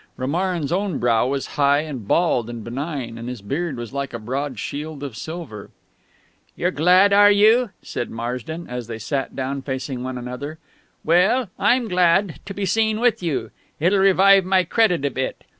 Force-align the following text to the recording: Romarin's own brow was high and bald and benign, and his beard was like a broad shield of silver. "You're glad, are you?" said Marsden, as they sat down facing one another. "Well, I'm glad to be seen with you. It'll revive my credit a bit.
Romarin's 0.17 0.71
own 0.71 0.97
brow 0.97 1.27
was 1.27 1.45
high 1.61 1.81
and 1.81 2.07
bald 2.07 2.49
and 2.49 2.63
benign, 2.63 3.19
and 3.19 3.29
his 3.29 3.43
beard 3.43 3.77
was 3.77 3.93
like 3.93 4.15
a 4.15 4.17
broad 4.17 4.57
shield 4.57 5.03
of 5.03 5.15
silver. 5.15 5.69
"You're 6.55 6.71
glad, 6.71 7.13
are 7.13 7.29
you?" 7.29 7.69
said 7.83 8.09
Marsden, 8.09 8.67
as 8.67 8.87
they 8.87 8.97
sat 8.97 9.35
down 9.35 9.61
facing 9.61 10.01
one 10.03 10.17
another. 10.17 10.57
"Well, 11.03 11.51
I'm 11.59 11.87
glad 11.87 12.39
to 12.47 12.53
be 12.55 12.65
seen 12.65 12.99
with 12.99 13.21
you. 13.21 13.51
It'll 13.79 13.99
revive 13.99 14.43
my 14.43 14.63
credit 14.63 15.05
a 15.05 15.11
bit. 15.11 15.43